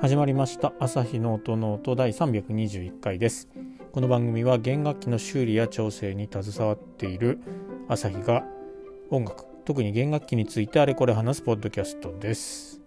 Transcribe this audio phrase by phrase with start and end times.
[0.00, 0.72] 始まりました。
[0.78, 3.48] 朝日の音ノート第321回です。
[3.90, 7.40] この番組は弦楽器の修理や調整に携わっている
[7.88, 8.44] 朝日が
[9.10, 12.80] 音楽特に弦楽器についてあれこれ話すポッドキャストです。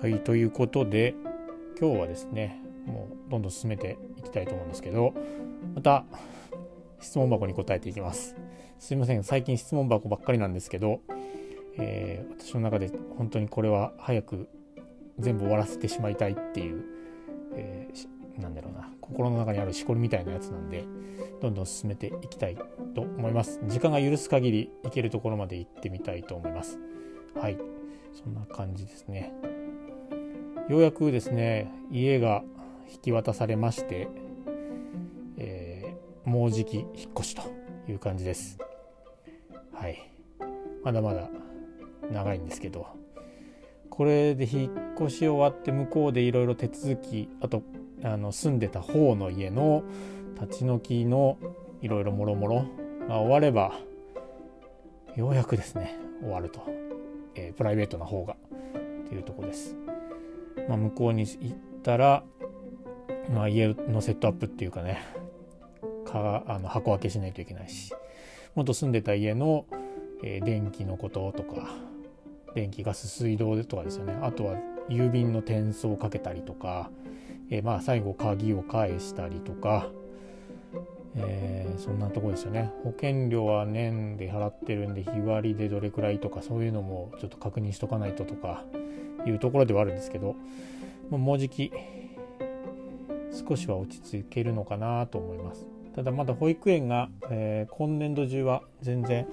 [0.00, 1.16] はいということで
[1.80, 5.12] 今日はですねもうどんどん進めていきたいと思うんですけど
[5.74, 6.04] また
[7.02, 8.36] 質問箱に答えていきます。
[8.78, 11.00] すいません最近質問箱ばっかりなんですけど、
[11.78, 14.48] えー、私の中で本当にこれは早く
[15.18, 16.84] 全部終わらせてしまいたいっていう、
[17.54, 20.84] えー、なんだろうな心の中にあるしこりみたいなやつなんで
[21.40, 22.56] どんどん進めていきたい
[22.94, 23.60] と思います。
[23.66, 26.78] 時間が許す限り行けるところまで行ってみたいと思います。
[27.34, 27.58] はい。
[28.12, 29.32] そんな感じですね。
[30.68, 32.42] ようやくですね家が
[32.90, 34.08] 引き渡されまして、
[36.24, 36.86] もうじき引っ
[37.18, 37.42] 越しと
[37.88, 38.58] いう感じです。
[39.72, 40.10] はい。
[40.84, 41.28] まだまだ
[42.10, 42.86] 長いんですけど。
[43.92, 47.62] これで引っ越し終わって向こうでいろいろ手続きあと
[48.02, 49.84] あの住んでた方の家の
[50.40, 51.36] 立ち退きの
[51.82, 52.64] いろいろもろもろ
[53.06, 53.78] が終われば
[55.14, 56.64] ようやくですね終わると、
[57.34, 59.76] えー、プライベートな方がっていうとこです。
[60.68, 62.22] まあ、向こうに行ったら、
[63.30, 65.02] まあ、家のセットアップっていうかね。
[66.12, 67.92] かあの箱開けしないといけないし
[68.54, 69.64] 元住んでた家の、
[70.22, 71.70] えー、電気のこととか
[72.54, 74.14] 電気ガス水道とかですよね。
[74.22, 74.56] あとは
[74.88, 76.90] 郵便の転送をかけたりとか、
[77.50, 79.88] えー、まあ最後鍵を返したりとか、
[81.16, 82.70] えー、そんなとこですよね。
[82.84, 88.64] 保険料は年で払ってるんで日割りでどれくらいとかそういうのもちょっと確認しとかないととか
[89.26, 90.36] いうところではあるんですけど
[91.10, 91.72] もうじき
[93.48, 95.71] 少しは落ち着けるのかなと思います。
[95.94, 99.26] ただまだ保育園が、えー、今年度中は全然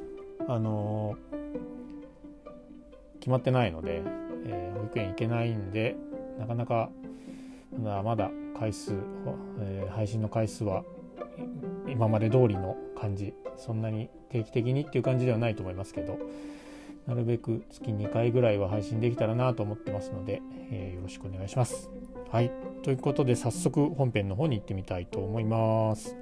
[0.47, 4.01] あのー、決まってないので、
[4.45, 5.95] えー、保育園行けないんで
[6.37, 6.89] なかなか
[7.77, 8.93] まだまだ回数、
[9.61, 10.83] え配信の回数は
[11.87, 16.19] 今まで通りの感じそんなに定期的にっていう感じではないと思いますけど
[17.07, 20.41] なるべく月2回ぐらいは配信できたらなと思ってますので、
[20.71, 21.89] えー、よろしくお願いします。
[22.31, 22.51] はい。
[22.83, 26.15] ということで早速本編の方に行ってみたいと思います。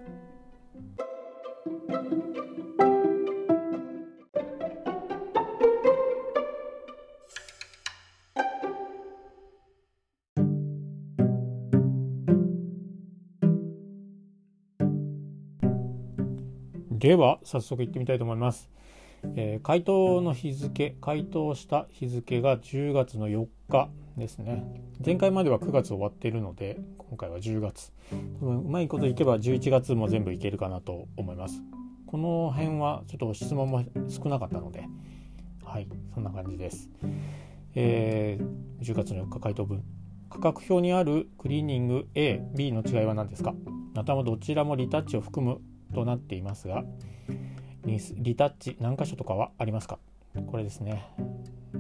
[17.08, 18.70] では早速行ってみたいと思います。
[19.38, 23.88] えー、回答の日付回答した日付が10月の4日
[24.18, 24.84] ですね。
[25.06, 27.94] 前回までは9月終わっているので今回は10月。
[28.42, 31.64] 多分うまいこといけば11月も全部いけるかなと思います。
[32.08, 34.84] この辺はちょっと質問も少なかったので
[35.64, 36.90] はいそんな感じです、
[37.74, 39.82] えー、10月の4日回答分
[40.30, 43.56] 価格表にあるクリーニング A、B の違いは何ですか？
[43.94, 45.62] またもどちらもリタッチを含む
[45.98, 46.84] となっていますが
[47.84, 49.98] リタッチ何箇所とかはありますか？
[50.46, 51.04] これですね。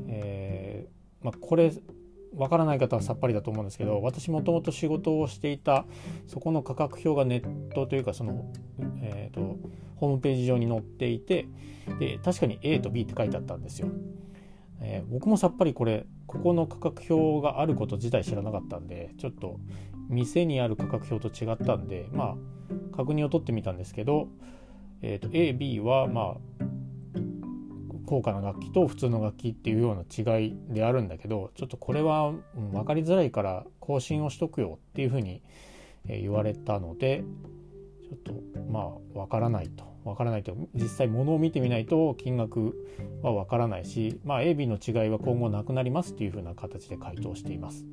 [0.07, 1.71] えー、まあ、これ
[2.35, 5.85] わからない方はさっぱりだと思うんですけど私もともと仕事をしていた
[6.27, 8.51] そこの価格表がネットというかその、
[9.01, 9.57] えーと、
[9.97, 11.47] ホームページ上に載っていて
[11.99, 13.89] で確かに A と B って書いてあったんですよ。
[14.81, 19.59] えー、僕もさっぱりこれここの価格表があること自体知らなかったんでちょっと
[20.09, 22.35] 店にある価格表と違ったんでまあ
[22.95, 24.27] 確認を取ってみたんですけど
[25.01, 26.35] えーと、AB はまあ
[28.05, 32.31] 高価な楽器と普通の楽器っていうような違いであるんだけどちょっとこれは
[32.71, 35.41] 分かりづらいから更新をしとくよっていうふうに
[36.05, 37.23] 言われたので
[38.09, 38.33] ちょっと
[38.71, 42.73] まあ分からないと分からないと実際物を見てみないと金額
[43.21, 47.85] は分からないし、まあ、AB の違いは今後なくなりますっていうふうな形で回答しています。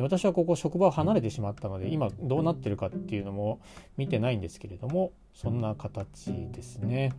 [0.00, 3.60] で私はここ職場を離れてしまったので今どうなってるかっていうのも
[3.98, 7.12] 見てないんですけれどもそんな形ですね。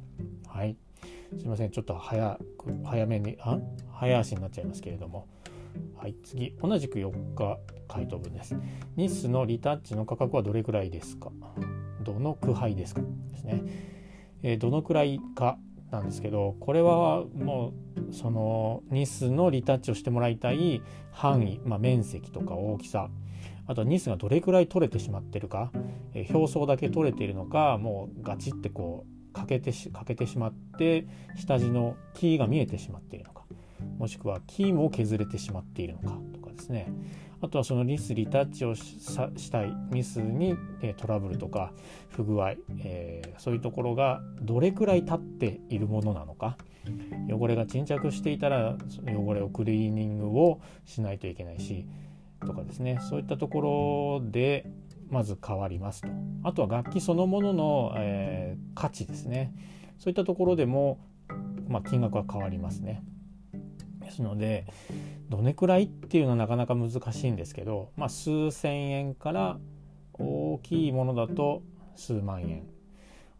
[0.47, 0.75] はい。
[1.37, 1.71] すいません。
[1.71, 3.57] ちょっと早く早めにあ？
[3.93, 5.27] 早足になっちゃいますけれども。
[5.97, 6.15] はい。
[6.23, 6.55] 次。
[6.61, 7.57] 同じく4日
[7.87, 8.55] 回答文です。
[8.97, 11.31] ニスのリタッチの価格はどれくらいですか？
[12.03, 13.01] どの区配ですか？
[13.29, 13.63] ですね、
[14.43, 15.57] えー、どのくらいか
[15.91, 17.73] なんですけどこれはも
[18.09, 23.09] うそのニスのリタッチをしてもらいたい範囲、まあ、面積とか大きさ
[23.67, 25.71] あとはニスがどれくらい取れてしまってるか、
[26.13, 33.43] えー、表層だけ取れているのかもうガチってこう欠けてし欠けてしまって下地のキーが見えてしまっているのか
[33.97, 36.91] もしくはキーも削れてしまっているのかとかですね。
[37.41, 41.73] あとはそのリスリタッチをしたいミスに、えトラブルとか
[42.09, 46.57] 不具合、えー、そういうところがどれくらい経っているものなのか。
[47.29, 51.85] 汚れが沈着していたら汚れをクリーニングをしないといけないし
[52.45, 52.99] とかですね。
[53.09, 54.65] そういったところで
[55.09, 56.09] まず変わりますと。
[56.43, 59.53] あとは楽器そのものの、えー、価値ですね。
[59.99, 60.99] そういったところでも、
[61.67, 63.03] まあ、金額は変わりますね。
[64.11, 64.65] ですので
[65.29, 69.57] どれくらいっていうのはなかなか難しいんですけど、まあ、数千円から
[70.13, 71.63] 大きいものだと
[71.95, 72.67] 数万円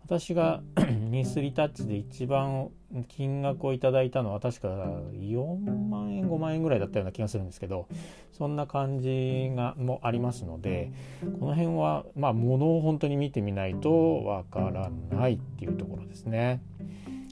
[0.03, 0.61] 私が
[1.11, 2.69] ニスリタッチで一番
[3.07, 7.87] 金額をいただいたのは確か4万円5万円ぐらいだったような気がするんですけど
[8.31, 10.91] そんな感じがもありますので
[11.39, 16.61] この辺はまあ物を本当に見てみないとわからないっていうところですね。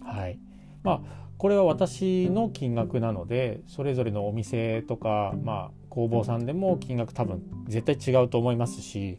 [0.04, 0.40] はい
[0.84, 9.18] まあこれは私の金額なのでそれぞれのお店とか、まあ、工房さんでも金額多分絶対違うと思いますし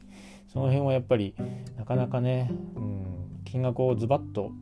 [0.53, 1.35] その辺はやっぱり
[1.79, 4.53] なかなかね、うん、金額をズバッと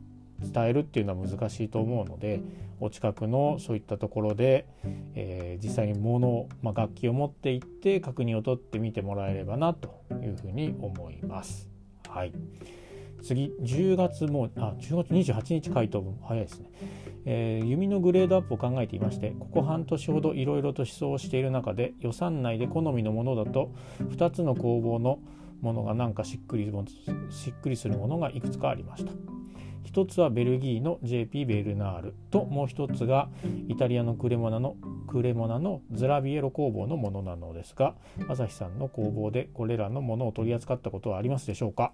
[0.41, 2.41] 伝えるっていうのは難しいと思うので
[2.79, 4.65] お近くのそういったところで、
[5.15, 11.67] えー、実際に物を、まあ、楽器を持って行って確認を取ってみてもらえればなというふうに思います。
[12.07, 12.31] はい、
[13.21, 16.69] 次10月もあ10月28日回答分早いですね、
[17.25, 25.19] えー、弓のグレードアップを考えていましてここ半年ほどいろいろと思想をしている中で予算内で好みのものだと2つの工房の
[25.61, 26.71] ものがなんかしっくり
[27.29, 29.38] しっくりするものがいくつかありました。
[29.83, 33.29] 一つはベルギーの JP ベルナールともう一つが
[33.67, 34.75] イタリアのクレモナの
[35.07, 37.95] クレモナのズラビエロ工房のものなのですが
[38.27, 41.93] 朝日さんの工房でこれらのものを取り扱ったことはありますでしょうか？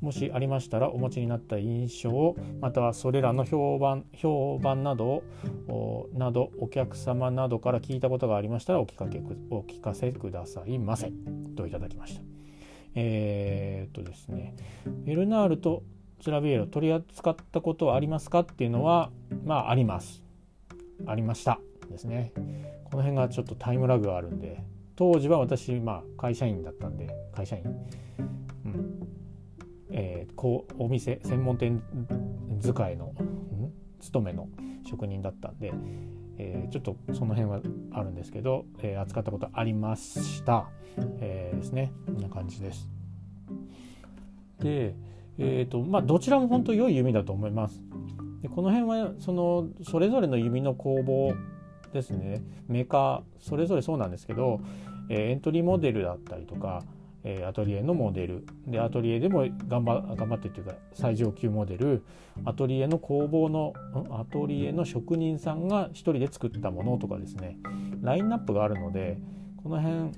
[0.00, 5.24] もしありましたらお持ちになった印象またはそれらの評判評判など
[6.14, 9.20] などお客様などから聞いたことがありましたらお聞かけ
[9.50, 11.12] お聞かせくださいませ。
[11.56, 12.22] といただきました。
[12.94, 14.54] えー、っとですね。
[14.86, 19.10] ベルナールとツラビエロ取り扱ったことはありますかっていうのは
[19.44, 20.22] まああります。
[21.06, 21.58] ありました。
[21.90, 22.32] ですね。
[22.84, 24.62] この辺がちょっとタイムラグがあるんで
[24.96, 27.64] 当時は私まあ会社員だったんで会社員。
[28.64, 29.08] うん。
[29.90, 31.82] えー、こうお店専門店
[32.60, 34.48] 使いの、うん、勤めの
[34.88, 35.72] 職人だったんで、
[36.38, 37.60] えー、ちょっとその辺は
[37.92, 40.68] あるんですけど、えー、扱ったことありました、
[41.20, 41.92] えー、ですね。
[42.06, 42.88] こんな感じです。
[44.60, 44.94] で
[45.38, 47.82] えーとまあ、どちらも本当良い弓だと思います。
[48.42, 51.34] でこの辺はそのそれぞれの弓の工房
[51.92, 52.42] ですね。
[52.68, 54.60] メーカーそれぞれそうなんですけど、
[55.08, 56.82] えー、エントリーモデルだったりとか、
[57.24, 58.44] えー、アトリエのモデル。
[58.66, 62.02] でアトリエでも頑張頑張ってっていうか最上級モデル。
[62.44, 63.72] アトリエの工房の
[64.10, 67.58] アトリエの職人さんが一人で作ったものとかですね。
[68.00, 69.18] ラインナップがあるので
[69.62, 70.10] この辺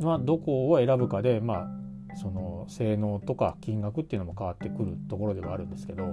[0.00, 1.81] はどこを選ぶかでまあ
[2.14, 6.04] その性能とか金額っていうのも変わってくるところではあるんですけど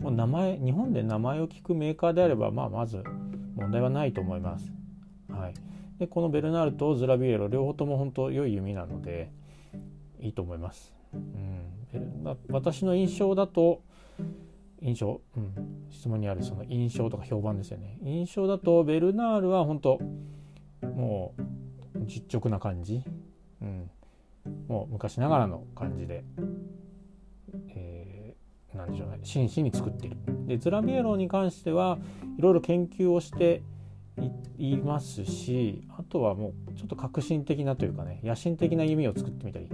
[0.00, 3.02] もう名前日本で名前を聞くメーカーであれば、まあ、まず
[3.54, 4.72] 問題はないと思います。
[5.28, 5.54] はい、
[5.98, 9.30] でこのベルナールとズラビエロ両方とも本当良い弓なので
[10.18, 10.92] いいと思います。
[11.12, 13.82] うん、私の印象だと
[14.80, 17.98] 印象、うん、質問にあるその印象とか評判ですよね。
[18.02, 19.98] 印象だとベルナールは本当
[20.82, 21.42] もう
[22.06, 23.02] 実直な感じ、
[23.60, 23.90] うん、
[24.68, 26.24] もう昔ながらの感じで、
[27.68, 30.16] えー、なんでしょうね真摯に作っている。
[30.46, 31.98] でズラビエロに関しては
[32.38, 33.62] いろいろ研究をして
[34.58, 39.68] いますしあとはもうちょっと革新的なというかね野心的な弓を作ってみたり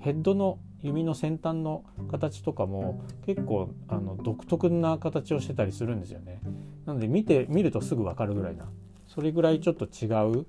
[0.00, 6.40] ヘッドの弓の先端の形とかも結構あの独特な形をしてたりするんですよね。
[6.84, 8.68] なので見て見るとすぐ分かるぐらいな
[9.08, 10.06] それぐらいちょっと違
[10.40, 10.46] う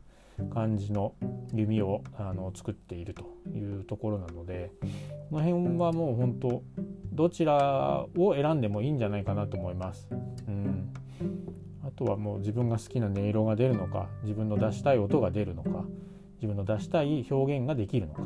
[0.54, 1.14] 感じの
[1.54, 4.72] 弓をあの作っているというところなので
[5.30, 6.64] この辺はもう本当
[7.14, 10.08] どちらを選んでもいいんじゃないかなと思います。
[10.48, 10.94] うん
[11.84, 15.86] あとはもう自分が好きな音色が出るのか自分の出したい音が出るのか
[16.36, 18.22] 自分の出したい表現ができるのか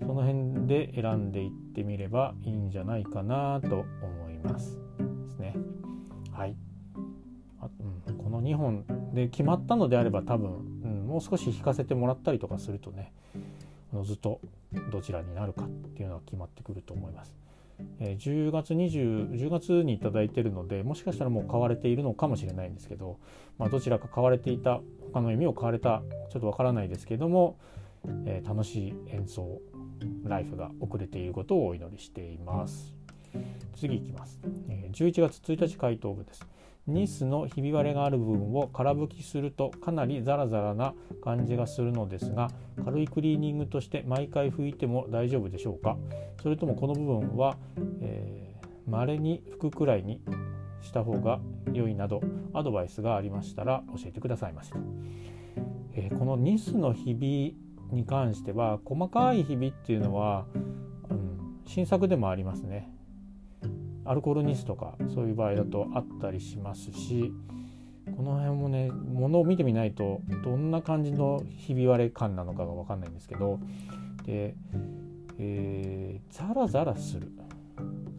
[0.00, 4.78] その辺で選んでいってみればいいんじゃないかなと思います。
[4.98, 5.54] ですね。
[6.32, 6.56] はい。
[8.28, 10.50] この2本で決まったのであれば多分
[10.84, 13.10] うんもう少し引かせてもらったりとかするとね
[14.04, 14.40] ずっと
[14.92, 17.34] どちらになるかっていうのは決まってくると思います。
[18.00, 23.18] えー、10月20 10月に頂いてるのでもしかしたらもう買われているのかもしれないんですけど、
[23.56, 24.80] まあ、どちらか買われていた
[25.12, 27.56] 他の意味を買われたちょっとわからないですけども、
[28.26, 29.60] えー、楽しい演奏
[30.24, 32.92] ライフが遅れていることをお祈りしています。
[33.76, 36.57] 次いきます、えー、11月1日回答部です。
[36.88, 42.50] ニスのひび割れがある部分を空拭きするとかなりザラザラな感じがするのですが
[42.84, 45.96] 軽いクリーニングとして毎回拭いても大丈夫でしょうか？
[46.42, 47.56] それともこの部分は
[48.86, 50.22] まれ、えー、に拭くくらいに
[50.80, 51.40] した方が
[51.72, 52.22] 良いなど
[52.54, 54.72] アドバイスがありましたら教えてくださいませ、
[55.94, 57.56] えー、このニスのひび
[57.90, 60.46] に関しては細かいひびっていうのは、
[61.10, 62.90] うん、新作でもありますね。
[64.08, 67.32] アルコールニスとかそういう場合だとあったりしますし
[68.16, 73.60] この辺もねものを見てみないとどんな感じのひび割れ感なのかが分かんないんですけど
[74.24, 74.54] で、
[75.38, 77.30] えー、ザラザラする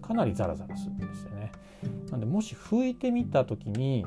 [0.01, 1.51] かなりザラザラするんですよね。
[2.09, 4.05] なんでもし拭いてみた時に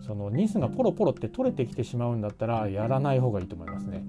[0.00, 4.04] そのニスがポロポロって取れてきてしまうんだったらやらない方がいいと思いますね。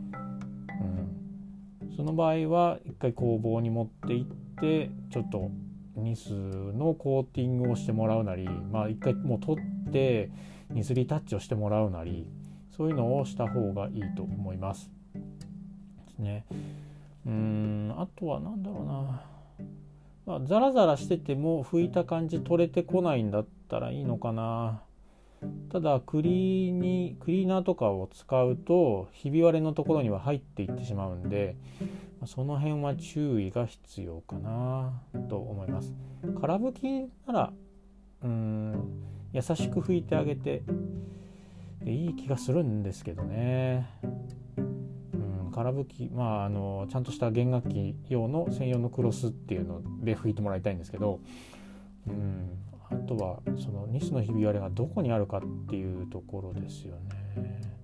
[1.81, 4.29] うん、その場合は一回工房に持って行っ
[4.61, 5.51] てちょっと
[5.99, 10.31] ニスのコーティングをしてもらうなりまあ一回もう取って
[10.69, 12.27] ニスリタッチをしてもらうなり
[12.75, 14.89] そういうのをした方がいいと思います。
[15.13, 15.19] で
[16.15, 16.45] すね。
[17.25, 19.21] うんあとは何だろうな、
[20.25, 24.81] まあ、ザラザラしてても拭いた感じ取れてこないんだったらいいのかな。
[25.71, 31.55] ただクリーにクリーナーとかを使うとひび割れのところには入っていってしまうんで
[32.25, 35.93] その辺は注意が必要かなと思います。
[36.41, 37.53] 空拭きなら
[38.23, 40.63] うん優しく拭いてあげて
[41.81, 43.87] でいい気がするんですけどね。
[44.57, 51.19] うん空拭きまああのちゃんとした弦楽器用の専用のクロスっていうので拭いてもらいたいんですけど、
[52.07, 52.49] うん、
[52.89, 56.95] あとはそのニスのひび割れがどこにあるかっていうところですよ
[57.35, 57.78] ね。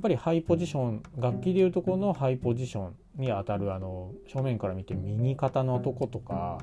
[0.00, 2.88] っぱりハイポジション楽器でいうとこのハイポジショ
[3.18, 6.58] ンに当たるあの正面から見て右肩のとことか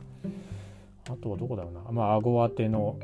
[1.07, 1.81] あとはどこだろうな。
[1.91, 2.97] まあ顎当ての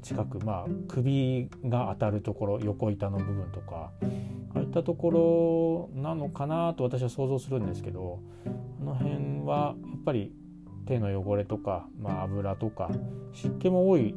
[0.00, 3.90] 近くまあ首が当たるところ横板の部分とか
[4.54, 8.20] ああいったところなのかなと私は想像するんですけど
[8.80, 10.32] あの辺はやっぱり
[10.86, 12.90] 手の汚れとか、まあ、油とか
[13.34, 14.14] 湿気も多い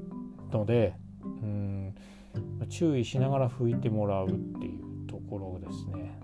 [0.54, 1.94] のでうん
[2.70, 4.89] 注意しながら拭いてもらうっていう。
[5.30, 6.20] ころですね。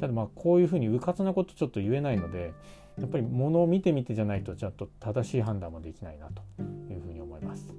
[0.00, 2.54] ただまあこういうふうにうかつなことちょっと言えないので
[2.98, 6.42] やっぱり物を見てみてじゃないとちょっと正しい判断もできないなと
[6.92, 7.74] いうふうに思います。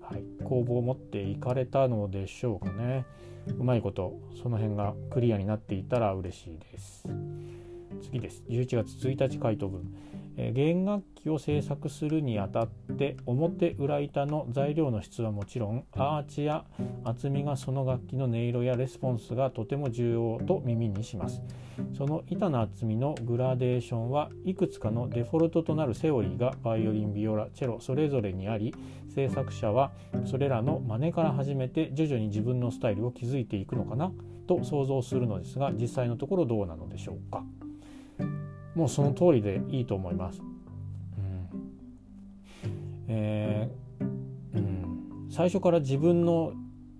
[0.00, 3.06] はい、工房を持っていかれたのでしょうかね。
[3.58, 7.08] うまいことその辺がクリアになっていたら嬉しいです。
[8.02, 8.42] 次です。
[8.48, 9.94] 11月1日回答文。
[10.36, 16.64] え弦楽器を制作するにあたって表裏板の材料の質はもちろんアーチや
[17.04, 21.42] 厚みがその楽器の音色やレスポンスがとても重要と耳にします。
[21.96, 28.74] その板の厚みのグラデーションはいくつかのデフォルトとなるセオリーがバイオリンビオラチェロそれぞれにあり
[29.14, 29.92] 制作者は
[30.24, 34.12] それらの真似から始めて徐々に自分のスタイルを築いていくのかな
[34.46, 37.42] と想像するのですが実際のところどうなのでしょうか
[38.74, 40.40] もうその通りでいいと思います。
[40.40, 41.48] うん
[43.08, 44.04] えー、
[44.56, 46.52] うん、最初から自分の、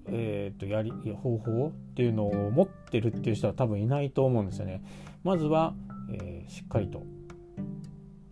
[0.06, 4.82] えー、とやり方法っていうのを持ってるっていう人は多分いないと思うんですよね。
[5.24, 5.74] まずは、
[6.12, 7.02] えー、しっかりと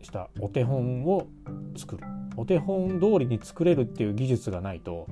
[0.02, 1.28] したお手本を
[1.76, 2.04] 作る
[2.36, 5.06] お手本通りに作れるっていう技術がないと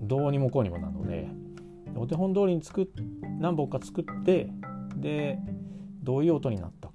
[0.00, 1.28] どうにもこうにもなので
[1.96, 2.86] お手本通りに作っ
[3.38, 4.50] 何本か作って
[4.96, 5.38] で
[6.02, 6.88] どういう音になった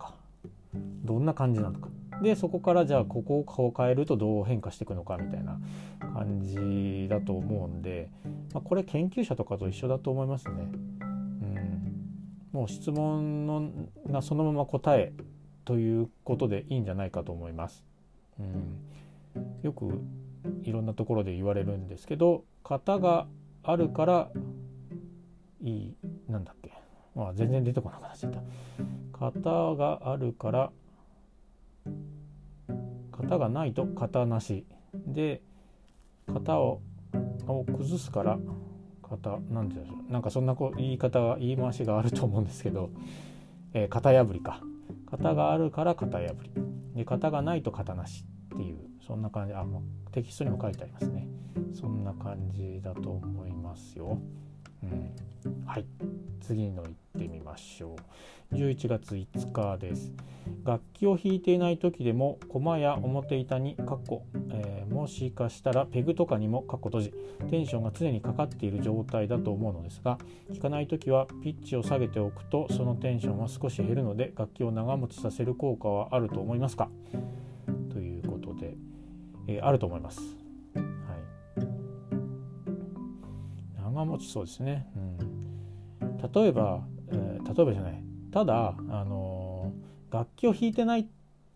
[1.08, 1.90] どんな感じなのか
[2.22, 5.60] でそこからじゃあここを顔を変えるとどう変化していくのかみたいな
[6.00, 8.10] 感じだと思うんで、
[8.54, 10.54] まあ、これ研究者とかと一緒だと思いますね。
[10.62, 12.04] うん、
[12.52, 13.70] もう質問の
[14.10, 15.14] がそのまま答え
[15.64, 17.84] ということでいいんじゃないかと思います。
[18.40, 18.80] うん、
[19.62, 20.02] よく
[20.64, 23.28] いろんなところで言われるんですけど型が
[23.64, 24.30] あるから
[25.64, 25.96] いい
[26.30, 26.72] なんだっけ
[27.16, 28.42] まあ全然出てこなくなっちゃった。
[29.20, 30.72] 型があるから
[33.12, 34.66] 型がないと型なし。
[35.06, 35.42] で
[36.28, 36.82] 型を
[37.48, 38.38] を崩すから
[39.02, 40.12] 型なんて言うんでしょう。
[40.12, 42.90] なんかそんなこ言い方言い回しがあると思うんですけど、
[43.74, 44.62] えー、型破りか。
[45.10, 46.52] 型があるから型破り。
[46.96, 48.26] で型がないと型なし
[48.56, 49.54] っていうそんな感じ。
[49.54, 51.28] あもうテキストにも書いてありますね。
[51.74, 54.20] そんな感じだと思いますよ。
[54.84, 55.86] うん、はい。
[56.42, 57.96] 次の行ってみましょ
[58.52, 58.56] う。
[58.56, 60.14] 11月5日です。
[60.64, 67.14] 楽器を弾いていない時でも駒や表板にかっこ、えー、もしかしたらペグとかにもかっこ閉じ
[67.50, 70.18] テンションが常にかかっている状態だと思うのですが
[70.50, 76.90] 弾かない時はピッチを下げておくとそのテンションは少し減るので楽器を長持ちさせる効果はあると思いますか？
[77.92, 78.76] ということで、
[79.48, 80.22] えー、あると思います。
[80.74, 80.86] はい、
[83.84, 85.07] 長持ちそうですね、うん。
[86.34, 88.04] 例えば、えー、例えばじゃない。
[88.32, 89.72] ただあの
[90.12, 91.08] 楽器を弾いてない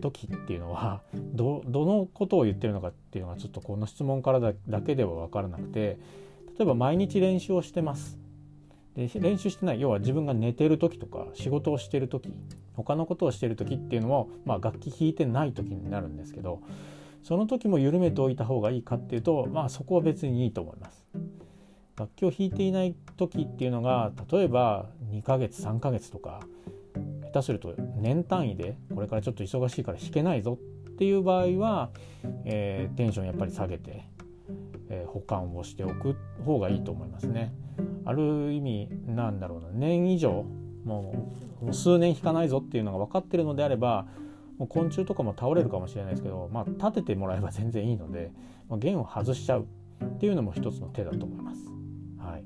[0.01, 1.01] 時っていうのは
[1.33, 5.97] どのことを言ってるのかっていうのがちょっとこの質問からだけでは分からなくて
[6.57, 8.19] 例えば毎日練習をしてます。
[8.95, 12.33] で練習してない要は自分が寝てる時とか仕事をしてる時
[12.73, 16.59] 他のことをしてる時っていうのも、まあ、楽器弾いてない時になるんですけど
[17.23, 21.05] その時も緩めておいた方がいいかっていうとまあそこは別にいいと思います。
[22.01, 26.41] 楽器を弾いていない時っていうのが例えば2ヶ月3ヶ月とか
[27.25, 30.57] 下手すると年単位でこれからちょっと忙しいから弾けないぞ
[30.89, 31.91] っていう場合は、
[32.45, 34.03] えー、テンションやっぱり下げて、
[34.89, 37.53] えー、保管をしておく方がいいと思いますね。
[38.05, 40.43] ある意味なんだろうな年以上
[40.83, 41.31] も
[41.61, 44.07] う数年弾かないぞっていうのが分かってるのであれば
[44.57, 48.31] もう昆虫とかも倒れるかもしれないですけど、まあ、立ててもらえば全然いいので、
[48.69, 49.67] ま、弦を外しちゃう
[50.03, 51.80] っていうのも一つの手だと思います。
[52.41, 52.45] い、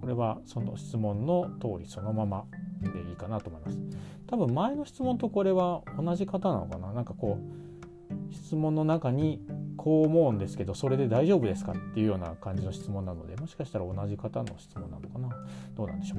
[0.00, 2.44] これはその質問の通りそのまま
[2.82, 3.78] でいいかなと思います。
[4.26, 6.92] 多分前の質問とこれは同じ方なのかな？
[6.92, 9.40] なんかこう質問の中に
[9.76, 11.72] こう思うんですけどそれで大丈夫ですか？
[11.72, 15.28] っていうような感じの質問なのでもしかしたら同じ方の質問なのかな？
[15.74, 16.18] どうなんでしょう？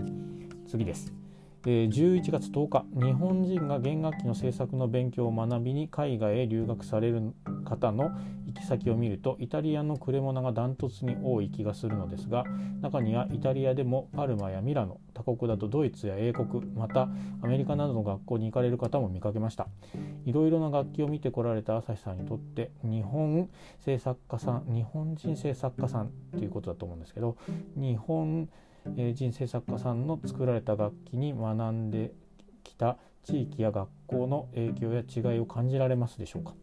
[0.67, 1.13] 次です。
[1.63, 2.85] 11月10日。
[3.05, 7.33] 日本人が弦楽器の制作の勉強を学びに海外へ留学される
[7.65, 8.11] 方の
[8.49, 12.43] 行き先を見るとイタリアのクレモナがダントツに多い気がするのですが
[12.81, 17.09] 中にはイタリアでもパルマやミラノ他国だとドイツや英国また
[17.41, 19.67] アメリカなどの学校に行かれる方も見かけました。
[20.25, 27.37] いろいろな楽器を見てこられた朝日さんにとって日本製作家さん日本人製作家さんっていうことだと思うんですけど
[27.75, 28.49] 日本
[28.87, 32.11] 人生作家さんの作られた楽器に学んで
[32.63, 36.53] きた地域や学校の影響や違いを感じられますでしょうか？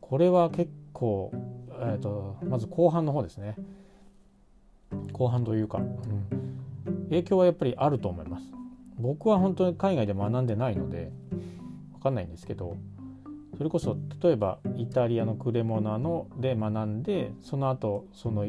[0.00, 1.30] これは結構、
[1.80, 3.56] えーと、まず後半の方ですね。
[5.12, 8.54] 後半というか、うん、影響はやっぱりあると思います。
[8.98, 11.10] 僕は本当に海外で学んでないので
[11.94, 12.76] 分かんないんですけど
[13.56, 18.46] それこそ例えばイタリアのクレモナので学んでその後その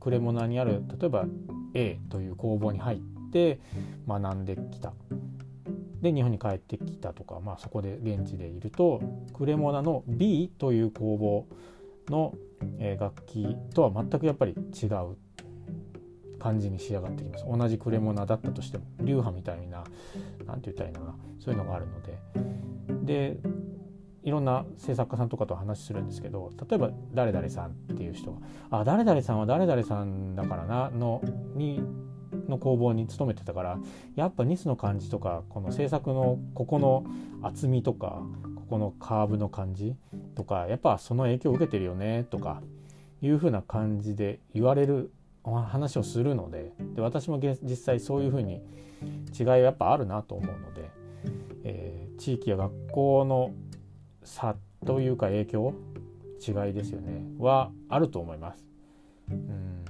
[0.00, 1.26] クレモナにある例えば
[1.74, 2.98] A という工房に入っ
[3.32, 3.60] て
[4.06, 4.92] 学んできた。
[6.00, 9.00] で日本に帰ってきたとか、まあ、そこで現地でいると
[9.32, 11.46] クレモナの B という工房
[12.08, 12.34] の、
[12.98, 15.16] 楽器とは全くやっぱり違う
[16.38, 17.44] 感じに仕上がってきます。
[17.46, 19.84] 同じクレモナだったとしても流派みたいな
[20.46, 21.16] 何て言ったらいいのかな。
[21.38, 22.18] そういうのがあるので。
[23.04, 23.38] で
[24.26, 28.38] いろんな制作家さんとかと話するんですけど例えば「誰々さん」っていう人が
[28.80, 31.22] 「あ誰々さんは誰々さんだからな」の
[31.54, 31.80] に
[32.48, 33.78] の工房に勤めてたから
[34.16, 37.04] やっぱニスの感じとかこの制作のここの
[37.40, 38.20] 厚みとか
[38.66, 39.94] ここのカーブの感じ
[40.34, 42.62] とかやっぱその影響を受けてるよねとか
[43.22, 45.12] いうふうな感じで言われる
[45.44, 48.60] 話をするのでで私も実際そういうふうに
[49.38, 50.90] 違いはやっぱあるなと思うので、
[51.64, 53.52] えー、地域や学校の
[54.24, 55.74] 差というか影響
[56.46, 58.66] 違いですよねはあると思います。
[59.30, 59.84] うん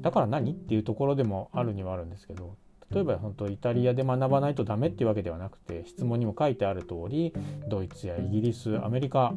[0.00, 2.56] だから何っていうところでもあるにはあるんですけど
[2.94, 7.34] 例えば本当イタリアで学ばないとダメっていうわけではなくて質問にも書いてある通り
[7.68, 9.34] ドイツやイギリスアメリカ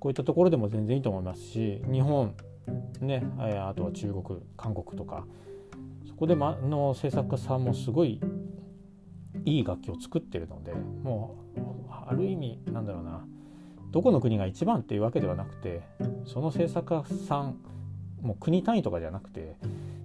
[0.00, 2.34] こういったところでも全然いいと思いますし日本
[3.00, 5.24] ねあとは中国韓国とか
[6.08, 8.20] そこで、ま、の制作家さんもすごい
[9.44, 13.24] いい楽器を作ってるのでもうある意味なんだろうな
[13.92, 15.82] どこの国が一番っていうわけではなくて
[16.26, 17.58] その制作家さん
[18.20, 19.54] もう国単位とかじゃなくて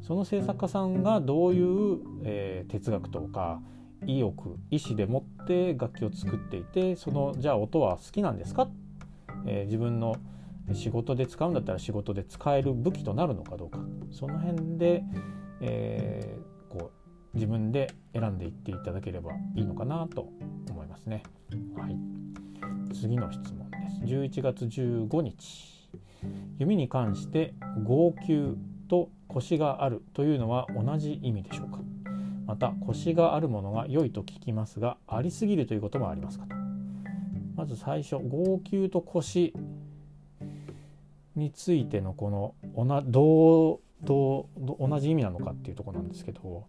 [0.04, 3.62] その制作家さんがどういう、えー、哲学とか
[4.06, 8.68] 意欲意思でもって楽器を作っていてそのじゃあ音は好きなんですか、
[9.46, 10.18] えー、自分の
[10.74, 13.80] 仕事で使うんだったら仕事で使える武器となるのかどうか。
[14.12, 15.04] その辺で、
[15.60, 20.30] えー、こう自分で選んでいっていただければいいのかなと
[20.70, 21.24] 思いますね。
[21.76, 21.98] はい、
[22.94, 24.02] 次の質問です。
[24.06, 25.90] 11月15日。
[26.60, 28.56] 弓に関して号泣。
[28.94, 31.80] と腰があるというのは同じ意味でしょうか？
[32.46, 36.46] また腰があるものが良いと聞きますがありすぎるということもありますか？
[36.46, 36.56] と
[37.56, 39.56] まず最初号泣と腰
[41.36, 46.68] についてのこのおなどう同じ意味なのかっていうとこなんですけど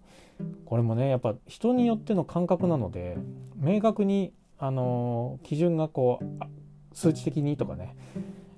[0.64, 3.18] これもねやっぱ人によっての感覚なので
[3.56, 7.94] 明確にあの基準がこう数値的にとかね、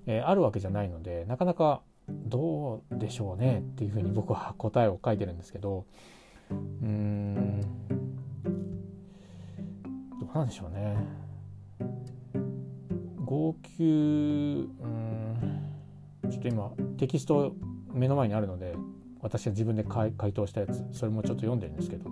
[0.07, 5.85] えー、あるわけじゃないのでなかなかどうでしょうねっていうふうに僕は答えを書いてるんですけど
[6.51, 7.61] うーん
[10.21, 10.97] どうなんでしょうね。
[13.25, 15.73] 号泣うん
[16.31, 17.55] ちょっと今テキスト
[17.93, 18.77] 目の前にあるので
[19.21, 22.09] 私が自分で回答したやつそれもちょっと読んでるんですけど、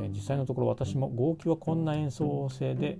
[0.00, 2.98] えー、実際のところ私も号泣はこんな演奏性で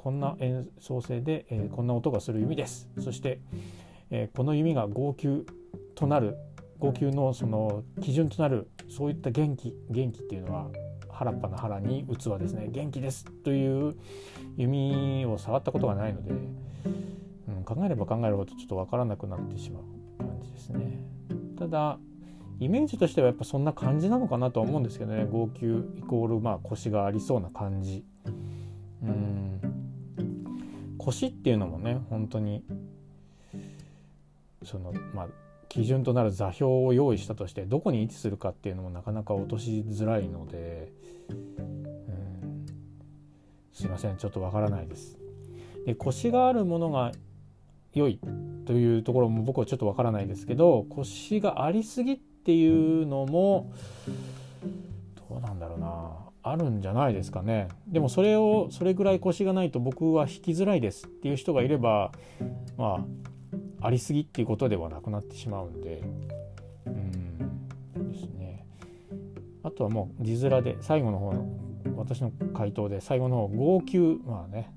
[0.00, 2.88] こんな演奏性で、えー、こんな音がする弓です。
[2.98, 3.38] そして、
[4.10, 5.46] えー、この弓が号泣
[5.94, 6.36] となる
[6.78, 10.68] 号泣のその基準となるそういった元気元気っていうのは
[11.08, 13.94] 原っぱの腹に器ですね元気ですという
[14.56, 19.82] 弓を触ったことがないので、うん、考えれば考えるほどちょっと分からなくなってしまう
[20.18, 21.04] 感じですね。
[21.58, 21.98] ただ
[22.58, 25.66] イメージとしてはやっぱそんな感じなのかなとは思うんですけどね号泣
[25.98, 28.04] イコールまあ腰がありそうな感じ。
[29.02, 29.60] うん
[30.98, 32.62] 腰っていうのもね本当に
[34.62, 35.28] そのまあ
[35.68, 40.92] 基準となる座標を用意したとしてどこに位置するかっていうのもなかなか落としづらいので、
[41.28, 42.66] うん、
[43.72, 45.18] すいませんちょっとわからないです。
[45.86, 47.12] で腰があるものが
[47.94, 48.20] 良い
[48.66, 53.72] というところも僕はちょっとわからないですけど腰がありすぎっていうのも
[55.28, 56.30] どうなんだろうな。
[56.42, 57.68] あるんじゃないですかね。
[57.86, 62.12] でもそれをそれぐらい腰がないと僕は引きづらいですっていう人がいれば
[62.78, 63.29] まあ
[63.80, 66.02] ありすぎっていうことではなくなってしまうんで。
[66.86, 68.12] うん。
[68.12, 68.66] ですね。
[69.62, 71.46] あとはもう字面で最後の方の
[71.96, 74.72] 私の回答で最後の方号泣まあね。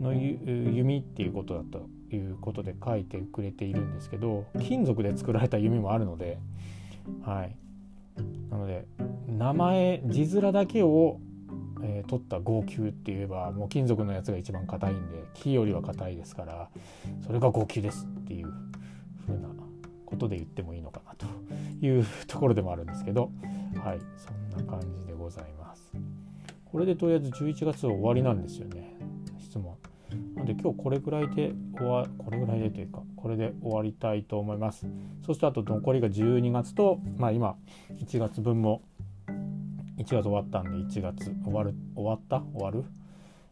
[0.00, 6.38] の弓っていうことだということで書いてくれているんですけど金属で作られた弓もあるので
[7.22, 7.56] はい。
[8.50, 8.86] なので
[9.26, 11.18] 名前字面だけを
[11.82, 16.68] えー、取った号泣って言えばもう金属のやつが一番硬いんで木よりは硬いですから
[17.26, 18.52] それが号泣ですっていう
[19.26, 19.48] 風な
[20.04, 21.26] ことで言ってもいいのかなと
[21.84, 23.30] いうところでもあるんですけど
[23.82, 25.92] はいそんな感じでございます。
[26.64, 28.96] これでとりあえず11月は終わりなんですよね
[29.38, 29.76] 質問。
[30.34, 34.86] なので今日これぐらいで終わこれぐらいでというかこれで終わりたいと思います。
[35.24, 37.56] そしてあと残りが12月とまあ今
[37.90, 38.82] 1月分も
[39.96, 41.34] 1月終わったんで1月。
[41.44, 42.40] 終わる終わった？
[42.54, 42.84] 終わる、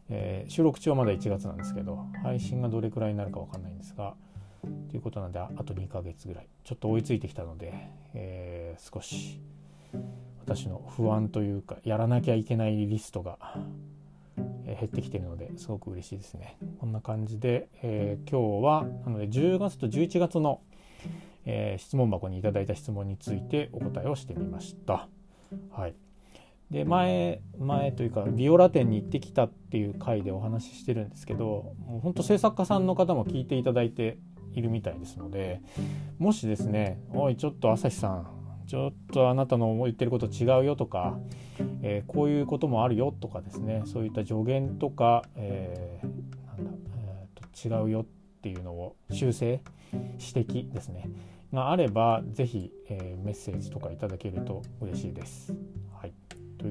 [0.09, 4.15] えー、収録中はまだ1月なんですけど配信がどれくらいになるか分かんないんですが
[4.89, 6.47] ということなんであと2ヶ月ぐらい。
[6.63, 7.73] ちょっと追いついてきたので、
[8.13, 9.39] えー、少し
[10.43, 13.37] 私の不安というかやらなきゃいけないリストが
[14.65, 16.57] 減ってきてるのですごく嬉しいですね。
[16.79, 20.61] こんな感じで、えー、今日はなので10月と11月の、
[21.45, 25.07] えー、質問箱にいただいた質問についてお答えをしてみました。
[25.71, 25.95] はい、
[26.71, 34.17] で前前というかビオラ店に行ってきたっていう回でお話ししてるんですけどもうほんと制作家さんの方も聞いていただいて
[34.53, 35.61] いるみたいですので
[36.17, 38.27] もしですね「おいちょっと朝日さん
[38.65, 41.19] ちょっとあなたの言ってること違うよ」とか、
[41.81, 48.05] えー、こういうこともあるよとかですねそういった助言とか、えー、なんだ、えー、と違うよっ
[48.41, 49.61] ていうのを修正
[49.93, 51.09] 指摘ですね
[51.53, 55.55] があれば是非、えー、メッセージとかいただけると嬉しいです。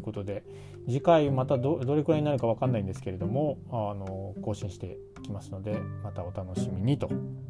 [0.05, 0.45] ということで
[0.87, 7.09] 次回またどれくらいになるか分かんないんですけれどもあの更新していきますのでまたお楽しみにと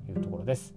[0.08, 0.74] いうところです。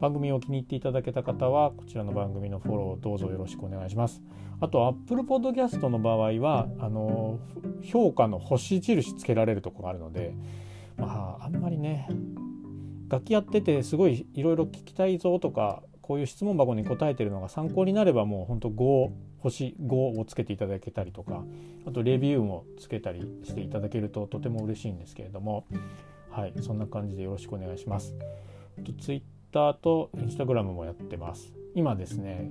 [0.00, 4.22] 番組を気に入っていただけた方はこちらの番組のフォローどうぞよろしくお願いします。
[4.60, 7.38] あと Apple Podcast の場合はあの
[7.82, 10.34] 評価の星印つけられるとこがあるので、
[10.96, 12.08] まあ、あんまりね
[13.08, 21.42] 楽器やっててすごいいろいろ聞きたいぞとかこういう質問箱に答えてるのが参考になればもうほんと5星5をつけていただけたりとか
[21.86, 25.64] あとレビューもつけたりしていただけるととても嬉しいんですけれども
[26.28, 28.14] はいそんな感じでよろしくお願いします。
[28.84, 31.54] と Twitter と Instagram もやってます。
[31.74, 32.50] 今ですね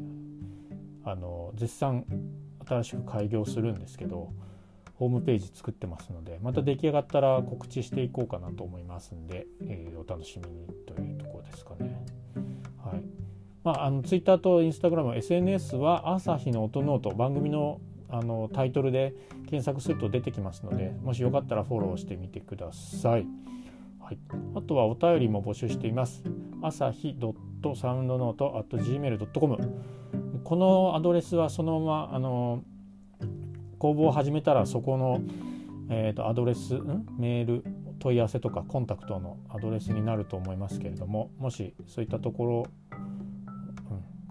[1.04, 2.06] あの絶賛
[2.66, 4.34] 新しく開業するんですけど
[4.96, 12.04] ホームページ作ってますのでまた出来上がったら告知していこうかなと思いますんで、えー、お楽しみにというところですかね。
[12.84, 13.23] はい
[13.63, 19.15] まあ、あのツイッターとインスタグラム SNS は朝日の音ノート番組のあのタイトルで
[19.49, 23.26] 検索すると出てきますのでもしよかったらフォローしてみてください。
[23.99, 24.19] はい、
[24.56, 26.21] あとはお便りも募集しています。
[26.62, 27.17] 朝日
[27.63, 29.58] .soundnote.gmail.com
[30.43, 32.63] このアドレスはそのままあの
[33.80, 35.21] 公募を始めたらそこの、
[35.89, 37.08] えーと、アドレスん？
[37.17, 37.63] メール
[37.99, 42.67] 問い合わせとかコンタクトのアドレスになると思いますけれどももしそういったところ